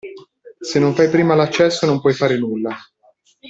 [0.63, 2.75] Se non fai prima l'accesso non puoi fare nulla.